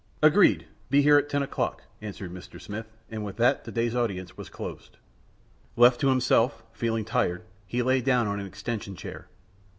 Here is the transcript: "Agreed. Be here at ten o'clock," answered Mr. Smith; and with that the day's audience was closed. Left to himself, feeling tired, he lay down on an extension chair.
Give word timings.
"Agreed. 0.23 0.65
Be 0.89 1.03
here 1.03 1.19
at 1.19 1.29
ten 1.29 1.43
o'clock," 1.43 1.83
answered 2.01 2.33
Mr. 2.33 2.59
Smith; 2.59 2.87
and 3.11 3.23
with 3.23 3.37
that 3.37 3.65
the 3.65 3.71
day's 3.71 3.93
audience 3.93 4.35
was 4.35 4.49
closed. 4.49 4.97
Left 5.75 6.01
to 6.01 6.07
himself, 6.09 6.63
feeling 6.71 7.05
tired, 7.05 7.43
he 7.67 7.83
lay 7.83 8.01
down 8.01 8.25
on 8.27 8.39
an 8.39 8.47
extension 8.47 8.95
chair. 8.95 9.27